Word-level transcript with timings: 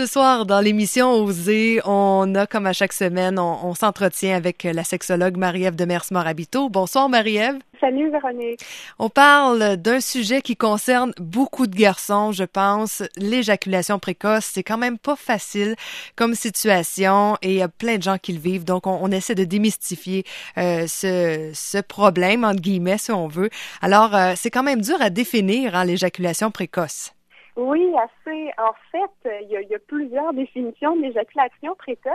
Ce 0.00 0.06
soir, 0.06 0.46
dans 0.46 0.62
l'émission 0.62 1.12
Oser, 1.12 1.82
on 1.84 2.34
a, 2.34 2.46
comme 2.46 2.64
à 2.64 2.72
chaque 2.72 2.94
semaine, 2.94 3.38
on, 3.38 3.74
s'entretient 3.74 4.34
avec 4.34 4.62
la 4.64 4.82
sexologue 4.82 5.36
Marie-Ève 5.36 5.76
Demers-Morabito. 5.76 6.70
Bonsoir, 6.70 7.10
Marie-Ève. 7.10 7.58
Salut, 7.82 8.10
Véronique. 8.10 8.60
On 8.98 9.10
parle 9.10 9.76
d'un 9.76 10.00
sujet 10.00 10.40
qui 10.40 10.56
concerne 10.56 11.12
beaucoup 11.18 11.66
de 11.66 11.76
garçons, 11.76 12.32
je 12.32 12.44
pense. 12.44 13.02
L'éjaculation 13.18 13.98
précoce, 13.98 14.46
c'est 14.46 14.62
quand 14.62 14.78
même 14.78 14.96
pas 14.96 15.16
facile 15.16 15.76
comme 16.16 16.34
situation 16.34 17.36
et 17.42 17.50
il 17.50 17.58
y 17.58 17.62
a 17.62 17.68
plein 17.68 17.98
de 17.98 18.02
gens 18.02 18.16
qui 18.16 18.32
le 18.32 18.40
vivent. 18.40 18.64
Donc, 18.64 18.86
on, 18.86 19.12
essaie 19.12 19.34
de 19.34 19.44
démystifier 19.44 20.24
euh, 20.56 20.86
ce, 20.86 21.50
ce, 21.52 21.76
problème, 21.76 22.44
entre 22.44 22.62
guillemets, 22.62 22.96
si 22.96 23.12
on 23.12 23.28
veut. 23.28 23.50
Alors, 23.82 24.14
euh, 24.14 24.32
c'est 24.34 24.50
quand 24.50 24.62
même 24.62 24.80
dur 24.80 24.96
à 25.02 25.10
définir, 25.10 25.76
hein, 25.76 25.84
l'éjaculation 25.84 26.50
précoce. 26.50 27.12
Oui, 27.56 27.92
assez. 27.96 28.50
En 28.58 28.72
fait, 28.92 29.42
il 29.42 29.50
y 29.50 29.74
a, 29.74 29.78
plusieurs 29.78 30.32
définitions 30.32 30.96
d'éjaculation 30.96 31.74
précoce, 31.74 32.12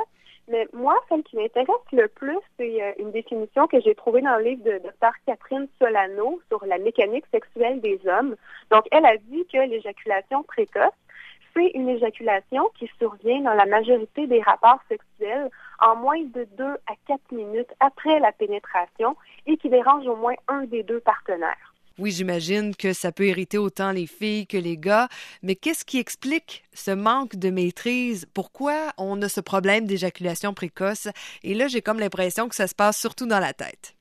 mais 0.48 0.68
moi, 0.73 0.96
celle 1.09 1.23
qui 1.23 1.36
m'intéresse 1.38 1.68
le 1.92 2.08
plus, 2.08 2.38
c'est 2.58 2.82
euh, 2.82 2.92
une 3.00 3.12
définition 3.12 3.68
que 3.68 3.82
j'ai 3.82 3.95
trouvée 3.95 4.22
dans 4.22 4.38
le 4.38 4.44
livre 4.44 4.64
de 4.64 4.78
Dr. 4.78 5.12
Catherine 5.26 5.68
Solano 5.80 6.40
sur 6.50 6.64
la 6.66 6.78
mécanique 6.78 7.26
sexuelle 7.32 7.82
des 7.82 8.00
hommes. 8.08 8.36
Donc, 8.70 8.86
elle 8.92 9.06
a 9.06 9.18
dit 9.18 9.45
que 9.52 9.58
l'éjaculation 9.58 10.44
précoce, 10.44 10.94
c'est 11.56 11.72
une 11.73 11.90
éjaculation 11.90 12.70
qui 12.78 12.90
survient 13.00 13.42
dans 13.42 13.54
la 13.54 13.66
majorité 13.66 14.28
des 14.28 14.42
rapports 14.42 14.80
sexuels 14.88 15.50
en 15.80 15.95
moins 15.95 16.22
de 16.22 16.48
2 16.58 16.64
à 16.64 16.94
4 17.08 17.31
minutes 17.31 17.73
après 17.80 18.20
la 18.20 18.31
pénétration 18.31 19.16
et 19.48 19.58
qui 19.58 19.70
dérange 19.70 20.06
au 20.08 20.16
moins 20.16 20.36
un 20.48 20.66
des 20.66 20.84
deux 20.84 21.00
partenaires. 21.00 21.75
Oui, 21.98 22.12
j'imagine 22.12 22.76
que 22.76 22.91
ça 22.91 23.13
peut 23.13 23.27
irriter 23.27 23.58
autant 23.58 23.91
les 23.91 24.05
filles 24.05 24.48
que 24.48 24.58
les 24.58 24.77
gars, 24.77 25.08
mais 25.41 25.55
qu'est-ce 25.55 25.86
qui 25.86 25.98
explique 25.98 26.63
ce 26.73 26.91
manque 26.91 27.38
de 27.38 27.49
maîtrise? 27.49 28.26
Pourquoi 28.34 28.91
on 28.98 29.22
a 29.22 29.30
ce 29.30 29.40
problème 29.40 29.86
d'éjaculation 29.86 30.53
précoce? 30.53 31.08
Et 31.44 31.53
là, 31.53 31.67
j'ai 31.67 31.81
comme 31.81 32.02
l'impression 32.02 32.50
que 32.50 32.55
ça 32.55 32.67
se 32.67 32.75
passe 32.75 33.00
surtout 33.00 33.28
dans 33.28 33.39
la 33.39 33.53
tête. 33.53 33.95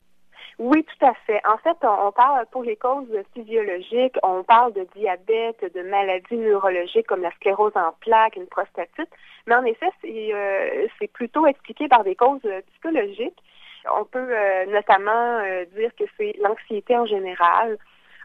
Oui, 0.58 0.84
tout 0.84 1.06
à 1.06 1.14
fait. 1.27 1.41
En 1.46 1.56
fait, 1.58 1.77
on, 1.82 2.10
parle 2.10 2.46
pour 2.46 2.64
les 2.64 2.77
causes 2.77 3.06
physiologiques, 3.32 4.16
on 4.24 4.42
parle 4.42 4.72
de 4.72 4.86
diabète, 4.97 5.64
de 5.72 5.82
maladies 5.82 6.36
neurologiques 6.36 7.06
comme 7.06 7.22
la 7.22 7.32
sclérose 7.32 7.76
en 7.76 7.92
plaques, 8.00 8.34
une 8.34 8.47
prostatite, 8.47 9.10
mais 9.47 9.54
en 9.54 9.64
effet, 9.64 9.91
c'est 10.00 10.32
euh, 10.32 10.86
plutôt 11.12 11.47
expliqué 11.47 11.86
par 11.86 12.02
des 12.02 12.16
causes 12.16 12.47
psychologiques. 12.72 13.41
On 13.90 14.04
peut 14.04 14.18
euh, 14.30 14.66
notamment 14.66 15.38
euh, 15.44 15.64
dire 15.77 15.90
que 15.98 16.04
c'est 16.16 16.34
l'anxiété 16.40 16.96
en 16.96 17.06
général, 17.06 17.78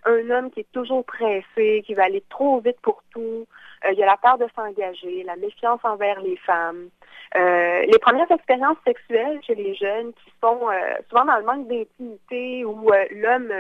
un 0.05 0.29
homme 0.29 0.51
qui 0.51 0.61
est 0.61 0.71
toujours 0.71 1.03
pressé, 1.05 1.83
qui 1.85 1.93
va 1.93 2.05
aller 2.05 2.23
trop 2.29 2.59
vite 2.59 2.79
pour 2.81 3.03
tout. 3.11 3.45
Euh, 3.85 3.91
il 3.91 3.99
y 3.99 4.03
a 4.03 4.05
la 4.05 4.17
peur 4.17 4.38
de 4.38 4.47
s'engager, 4.55 5.23
la 5.23 5.35
méfiance 5.35 5.81
envers 5.83 6.21
les 6.21 6.38
femmes. 6.38 6.89
les 7.35 7.99
premières 8.01 8.31
expériences 8.31 8.77
sexuelles 8.85 9.39
chez 9.45 9.55
les 9.55 9.75
jeunes 9.75 10.13
qui 10.13 10.31
sont 10.41 10.61
souvent 11.09 11.25
dans 11.25 11.38
le 11.38 11.45
manque 11.45 11.67
d'intimité 11.67 12.66
où 12.66 12.91
l'homme 13.11 13.53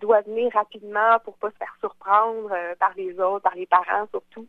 doit 0.00 0.22
venir 0.22 0.50
rapidement 0.54 1.18
pour 1.24 1.36
pas 1.36 1.50
se 1.50 1.56
faire 1.56 1.76
surprendre 1.80 2.50
par 2.78 2.92
les 2.96 3.18
autres, 3.20 3.42
par 3.42 3.54
les 3.54 3.66
parents 3.66 4.06
surtout. 4.10 4.46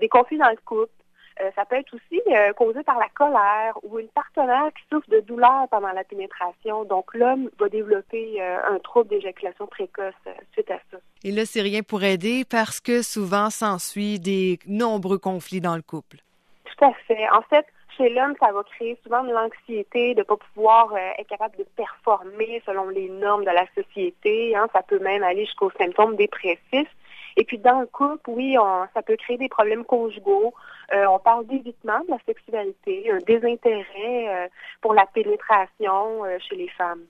des 0.00 0.08
conflits 0.08 0.38
dans 0.38 0.50
le 0.50 0.62
couple, 0.64 0.92
euh, 1.40 1.50
ça 1.56 1.64
peut 1.64 1.76
être 1.76 1.92
aussi 1.94 2.22
euh, 2.28 2.52
causé 2.52 2.82
par 2.84 2.98
la 2.98 3.08
colère 3.08 3.76
ou 3.82 3.98
une 3.98 4.08
partenaire 4.08 4.70
qui 4.76 4.84
souffre 4.90 5.08
de 5.10 5.20
douleur 5.20 5.66
pendant 5.70 5.92
la 5.92 6.04
pénétration. 6.04 6.84
Donc, 6.84 7.12
l'homme 7.14 7.50
va 7.58 7.68
développer 7.68 8.40
euh, 8.40 8.58
un 8.70 8.78
trouble 8.78 9.08
d'éjaculation 9.08 9.66
précoce 9.66 10.14
suite 10.52 10.70
à 10.70 10.78
ça. 10.90 10.98
Et 11.24 11.32
là, 11.32 11.44
c'est 11.44 11.60
rien 11.60 11.82
pour 11.82 12.04
aider 12.04 12.44
parce 12.48 12.80
que 12.80 13.02
souvent 13.02 13.50
s'ensuit 13.50 14.20
des 14.20 14.60
nombreux 14.66 15.18
conflits 15.18 15.60
dans 15.60 15.74
le 15.74 15.82
couple. 15.82 16.18
Tout 16.64 16.84
à 16.84 16.92
fait. 17.08 17.28
En 17.30 17.42
fait, 17.42 17.66
chez 17.96 18.10
l'homme, 18.10 18.34
ça 18.38 18.52
va 18.52 18.62
créer 18.62 18.96
souvent 19.02 19.24
de 19.24 19.32
l'anxiété 19.32 20.14
de 20.14 20.20
ne 20.20 20.24
pas 20.24 20.36
pouvoir 20.36 20.96
être 20.96 21.28
capable 21.28 21.56
de 21.56 21.64
performer 21.76 22.62
selon 22.64 22.88
les 22.88 23.08
normes 23.08 23.44
de 23.44 23.50
la 23.50 23.66
société. 23.74 24.54
Hein. 24.54 24.68
Ça 24.72 24.82
peut 24.82 24.98
même 25.00 25.22
aller 25.24 25.46
jusqu'aux 25.46 25.70
symptômes 25.78 26.16
dépressifs. 26.16 26.90
Et 27.36 27.44
puis 27.44 27.58
dans 27.58 27.80
le 27.80 27.86
couple, 27.86 28.30
oui, 28.30 28.56
ça 28.94 29.02
peut 29.02 29.16
créer 29.16 29.36
des 29.36 29.48
problèmes 29.48 29.84
conjugaux. 29.84 30.54
Euh, 30.92 31.06
on 31.06 31.18
parle 31.18 31.46
d'évitement 31.46 32.00
de 32.06 32.10
la 32.10 32.18
sexualité, 32.26 33.10
un 33.10 33.18
désintérêt 33.26 33.84
euh, 34.28 34.48
pour 34.80 34.94
la 34.94 35.06
pénétration 35.06 36.24
euh, 36.24 36.38
chez 36.48 36.56
les 36.56 36.68
femmes. 36.68 37.02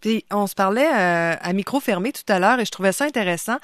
Puis 0.00 0.24
on 0.32 0.48
se 0.48 0.56
parlait 0.56 0.84
à 0.84 1.52
micro 1.52 1.78
fermé 1.78 2.10
tout 2.10 2.24
à 2.26 2.40
l'heure 2.40 2.58
et 2.58 2.64
je 2.64 2.72
trouvais 2.72 2.90
ça 2.90 3.04
intéressant. 3.04 3.58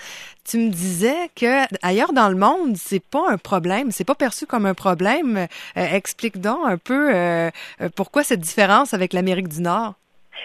Tu 0.48 0.58
me 0.58 0.70
disais 0.70 1.30
que 1.34 1.64
ailleurs 1.82 2.12
dans 2.12 2.28
le 2.28 2.36
monde, 2.36 2.76
c'est 2.76 3.04
pas 3.04 3.28
un 3.28 3.38
problème, 3.38 3.90
c'est 3.90 4.06
pas 4.06 4.14
perçu 4.14 4.46
comme 4.46 4.64
un 4.64 4.74
problème. 4.74 5.48
explique 5.74 6.40
donc 6.40 6.60
un 6.64 6.78
peu 6.78 7.50
pourquoi 7.96 8.22
cette 8.22 8.38
différence 8.38 8.94
avec 8.94 9.14
l'Amérique 9.14 9.48
du 9.48 9.62
Nord. 9.62 9.94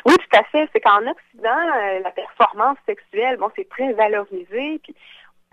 Oui, 0.08 0.16
tout 0.16 0.40
à 0.40 0.44
fait. 0.46 0.68
C'est 0.74 0.80
qu'en 0.80 1.06
Occident, 1.06 1.64
la 2.04 2.10
performance 2.10 2.80
sexuelle, 2.88 3.38
bon, 3.38 3.52
c'est 3.56 3.70
très 3.70 3.94
valorisé. 3.94 4.80
Puis 4.82 4.96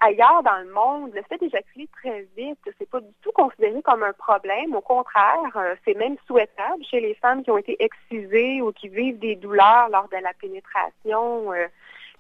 ailleurs 0.01 0.43
dans 0.43 0.59
le 0.59 0.73
monde, 0.73 1.13
le 1.15 1.23
fait 1.23 1.39
d'éjaculer 1.39 1.89
très 2.01 2.27
vite, 2.37 2.59
c'est 2.79 2.89
pas 2.89 3.01
du 3.01 3.13
tout 3.23 3.33
considéré 3.33 3.81
comme 3.83 4.03
un 4.03 4.13
problème. 4.13 4.75
Au 4.75 4.81
contraire, 4.81 5.57
euh, 5.57 5.75
c'est 5.85 5.95
même 5.95 6.17
souhaitable 6.27 6.83
chez 6.85 7.01
les 7.01 7.15
femmes 7.15 7.43
qui 7.43 7.51
ont 7.51 7.59
été 7.59 7.77
excisées 7.83 8.63
ou 8.63 8.73
qui 8.73 8.89
vivent 8.89 9.19
des 9.19 9.37
douleurs 9.37 9.89
lors 9.91 10.09
de 10.09 10.17
la 10.17 10.33
pénétration. 10.35 11.53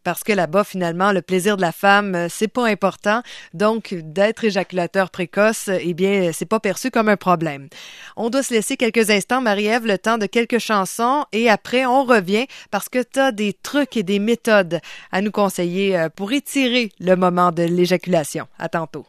Euh, 0.00 0.10
parce 0.10 0.24
que 0.24 0.32
là-bas, 0.32 0.64
finalement, 0.64 1.12
le 1.12 1.22
plaisir 1.22 1.56
de 1.56 1.62
la 1.62 1.72
femme, 1.72 2.14
euh, 2.14 2.26
c'est 2.28 2.48
pas 2.48 2.66
important. 2.66 3.22
Donc, 3.54 3.94
d'être 3.94 4.44
éjaculateur 4.44 5.10
précoce, 5.10 5.68
eh 5.68 5.94
bien, 5.94 6.30
c'est 6.32 6.46
pas 6.46 6.60
perçu 6.60 6.90
comme 6.90 7.08
un 7.08 7.16
problème. 7.16 7.68
On 8.16 8.30
doit 8.30 8.42
se 8.42 8.54
laisser 8.54 8.76
quelques 8.76 9.10
instants, 9.10 9.40
Marie-Ève, 9.40 9.86
le 9.86 9.98
temps 9.98 10.18
de 10.18 10.26
quelques 10.26 10.58
chansons 10.58 11.24
et 11.32 11.48
après, 11.48 11.86
on 11.86 12.04
revient 12.04 12.46
parce 12.70 12.88
que 12.88 13.02
tu 13.02 13.20
as 13.20 13.32
des 13.32 13.52
trucs 13.52 13.96
et 13.96 14.02
des 14.02 14.18
méthodes 14.18 14.80
à 15.12 15.20
nous 15.22 15.30
conseiller 15.30 15.96
euh, 15.96 16.08
pour 16.08 16.32
étirer 16.32 16.90
le 17.00 17.14
moment 17.16 17.52
de 17.52 17.62
l'éjaculation. 17.62 18.46
À 18.58 18.68
tantôt. 18.68 19.06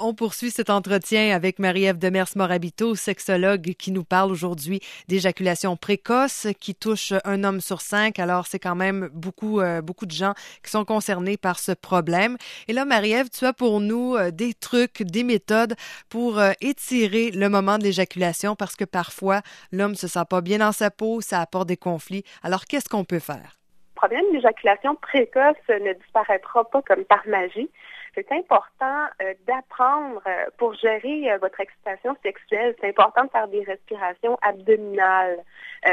On 0.00 0.12
poursuit 0.12 0.50
cet 0.50 0.70
entretien 0.70 1.32
avec 1.36 1.60
Marie-Ève 1.60 1.98
Demers-Morabito, 1.98 2.96
sexologue, 2.96 3.74
qui 3.78 3.92
nous 3.92 4.02
parle 4.02 4.32
aujourd'hui 4.32 4.80
d'éjaculation 5.06 5.76
précoce 5.76 6.48
qui 6.58 6.74
touche 6.74 7.12
un 7.24 7.44
homme 7.44 7.60
sur 7.60 7.80
cinq. 7.80 8.18
Alors, 8.18 8.48
c'est 8.48 8.58
quand 8.58 8.74
même 8.74 9.08
beaucoup, 9.12 9.60
euh, 9.60 9.82
beaucoup 9.82 10.06
de 10.06 10.10
gens 10.10 10.34
qui 10.64 10.72
sont 10.72 10.84
concernés 10.84 11.36
par 11.36 11.60
ce 11.60 11.70
problème. 11.70 12.36
Et 12.66 12.72
là, 12.72 12.84
Marie-Ève, 12.84 13.30
tu 13.30 13.44
as 13.44 13.52
pour 13.52 13.78
nous 13.78 14.16
euh, 14.16 14.32
des 14.32 14.52
trucs, 14.52 15.02
des 15.04 15.22
méthodes 15.22 15.76
pour 16.08 16.40
euh, 16.40 16.50
étirer 16.60 17.30
le 17.30 17.48
moment 17.48 17.78
de 17.78 17.84
l'éjaculation 17.84 18.56
parce 18.56 18.74
que 18.74 18.84
parfois, 18.84 19.42
l'homme 19.70 19.94
se 19.94 20.08
sent 20.08 20.24
pas 20.28 20.40
bien 20.40 20.58
dans 20.58 20.72
sa 20.72 20.90
peau, 20.90 21.20
ça 21.20 21.40
apporte 21.40 21.68
des 21.68 21.76
conflits. 21.76 22.24
Alors, 22.42 22.64
qu'est-ce 22.64 22.88
qu'on 22.88 23.04
peut 23.04 23.20
faire? 23.20 23.60
Le 23.94 24.08
problème 24.08 24.24
d'éjaculation 24.32 24.96
précoce 24.96 25.56
ne 25.68 25.92
disparaîtra 25.92 26.68
pas 26.68 26.82
comme 26.82 27.04
par 27.04 27.22
magie 27.28 27.70
c'est 28.14 28.30
important 28.32 29.06
euh, 29.22 29.34
d'apprendre 29.46 30.22
euh, 30.26 30.46
pour 30.58 30.74
gérer 30.74 31.32
euh, 31.32 31.38
votre 31.38 31.60
excitation 31.60 32.16
sexuelle. 32.22 32.74
C'est 32.80 32.88
important 32.88 33.24
de 33.24 33.30
faire 33.30 33.48
des 33.48 33.62
respirations 33.62 34.38
abdominales, 34.42 35.38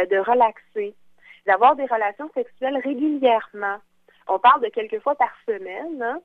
de 0.09 0.17
relaxer, 0.17 0.95
d'avoir 1.45 1.75
des 1.75 1.85
relations 1.85 2.29
sexuelles 2.33 2.77
régulièrement. 2.77 3.77
On 4.27 4.39
parle 4.39 4.61
de 4.61 4.69
quelques 4.69 5.01
fois 5.01 5.15
par 5.15 5.33
semaine. 5.45 6.01
Hein. 6.01 6.19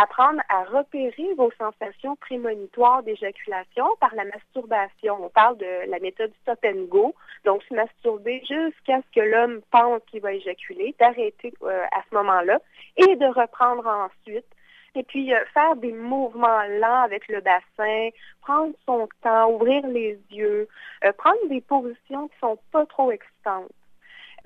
apprendre 0.00 0.40
à 0.48 0.64
repérer 0.64 1.34
vos 1.36 1.50
sensations 1.58 2.16
prémonitoires 2.16 3.02
d'éjaculation 3.02 3.84
par 4.00 4.14
la 4.14 4.24
masturbation. 4.24 5.18
On 5.22 5.28
parle 5.28 5.58
de 5.58 5.90
la 5.90 5.98
méthode 5.98 6.32
stop 6.42 6.58
and 6.64 6.86
go. 6.88 7.14
Donc, 7.44 7.62
se 7.64 7.74
masturber 7.74 8.40
jusqu'à 8.40 9.00
ce 9.02 9.20
que 9.20 9.26
l'homme 9.26 9.60
pense 9.70 10.00
qu'il 10.06 10.22
va 10.22 10.32
éjaculer, 10.32 10.94
d'arrêter 10.98 11.52
à 11.62 12.02
ce 12.08 12.14
moment-là 12.14 12.60
et 12.96 13.16
de 13.16 13.26
reprendre 13.26 13.86
ensuite 13.86 14.46
et 14.94 15.02
puis, 15.04 15.32
euh, 15.32 15.44
faire 15.54 15.76
des 15.76 15.92
mouvements 15.92 16.62
lents 16.80 17.02
avec 17.02 17.28
le 17.28 17.40
bassin, 17.40 18.08
prendre 18.42 18.74
son 18.86 19.08
temps, 19.22 19.50
ouvrir 19.52 19.86
les 19.86 20.18
yeux, 20.30 20.68
euh, 21.04 21.12
prendre 21.12 21.48
des 21.48 21.60
positions 21.60 22.28
qui 22.28 22.38
sont 22.40 22.58
pas 22.72 22.86
trop 22.86 23.12
excitantes. 23.12 23.70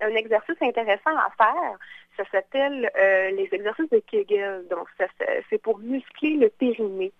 Un 0.01 0.15
exercice 0.15 0.61
intéressant 0.61 1.17
à 1.17 1.31
faire, 1.37 1.79
ça 2.17 2.25
s'appelle 2.31 2.91
euh, 2.97 3.31
les 3.31 3.49
exercices 3.53 3.89
de 3.91 4.01
Kegel. 4.01 4.67
Donc, 4.69 4.89
c'est 5.49 5.63
pour 5.63 5.79
muscler 5.79 6.37
le 6.37 6.49
périnée. 6.51 7.13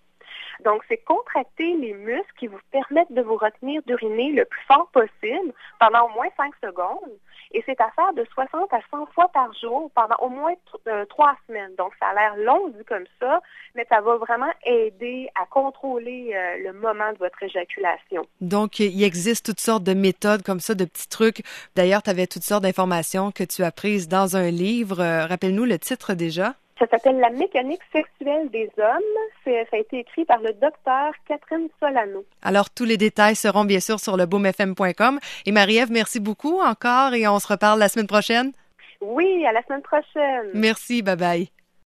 Donc, 0.63 0.83
c'est 0.87 0.97
contracter 0.97 1.75
les 1.75 1.93
muscles 1.93 2.33
qui 2.39 2.47
vous 2.47 2.59
permettent 2.71 3.11
de 3.11 3.21
vous 3.21 3.37
retenir 3.37 3.81
d'uriner 3.83 4.31
le 4.31 4.45
plus 4.45 4.61
fort 4.67 4.89
possible 4.91 5.53
pendant 5.79 6.05
au 6.05 6.09
moins 6.09 6.27
5 6.37 6.53
secondes. 6.63 7.11
Et 7.51 7.63
c'est 7.65 7.79
à 7.79 7.89
faire 7.91 8.13
de 8.13 8.25
60 8.33 8.73
à 8.73 8.79
100 8.91 9.05
fois 9.13 9.29
par 9.29 9.53
jour 9.53 9.89
pendant 9.95 10.15
au 10.19 10.29
moins 10.29 10.53
euh, 10.87 11.05
trois 11.05 11.35
semaines. 11.47 11.73
Donc, 11.77 11.93
ça 11.99 12.07
a 12.07 12.13
l'air 12.13 12.35
long 12.37 12.73
comme 12.87 13.05
ça, 13.19 13.41
mais 13.75 13.85
ça 13.89 14.01
va 14.01 14.17
vraiment 14.17 14.51
aider 14.65 15.29
à 15.39 15.45
contrôler 15.45 16.33
euh, 16.33 16.63
le 16.63 16.73
moment 16.73 17.11
de 17.13 17.17
votre 17.17 17.41
éjaculation. 17.43 18.25
Donc, 18.41 18.79
il 18.79 19.03
existe 19.03 19.45
toutes 19.45 19.59
sortes 19.59 19.83
de 19.83 19.93
méthodes 19.93 20.43
comme 20.43 20.59
ça, 20.59 20.75
de 20.75 20.85
petits 20.85 21.07
trucs. 21.07 21.43
D'ailleurs, 21.75 22.03
tu 22.03 22.09
avais 22.09 22.27
toutes 22.27 22.43
sortes 22.43 22.63
d'informations 22.63 23.31
que 23.31 23.43
tu 23.43 23.63
as 23.63 23.71
prises 23.71 24.07
dans 24.07 24.35
un 24.35 24.49
livre. 24.49 24.99
Euh, 24.99 25.25
rappelle-nous 25.25 25.65
le 25.65 25.79
titre 25.79 26.13
déjà. 26.13 26.55
Ça 26.85 26.97
s'appelle 26.97 27.19
La 27.19 27.31
mécanique 27.31 27.81
sexuelle 27.91 28.49
des 28.51 28.69
hommes. 28.77 29.01
Ça 29.43 29.51
a 29.73 29.77
été 29.77 29.99
écrit 29.99 30.23
par 30.25 30.39
le 30.39 30.53
docteur 30.53 31.13
Catherine 31.27 31.67
Solano. 31.79 32.25
Alors, 32.43 32.69
tous 32.69 32.85
les 32.85 32.97
détails 32.97 33.35
seront 33.35 33.65
bien 33.65 33.79
sûr 33.79 33.99
sur 33.99 34.17
le 34.17 34.25
boomfm.com. 34.27 35.19
Et 35.45 35.51
Marie-Ève, 35.51 35.91
merci 35.91 36.19
beaucoup 36.19 36.59
encore 36.59 37.13
et 37.13 37.27
on 37.27 37.39
se 37.39 37.47
reparle 37.47 37.79
la 37.79 37.89
semaine 37.89 38.07
prochaine. 38.07 38.51
Oui, 39.01 39.45
à 39.47 39.51
la 39.51 39.63
semaine 39.63 39.81
prochaine. 39.81 40.51
Merci, 40.53 41.01
bye 41.01 41.15
bye. 41.15 41.49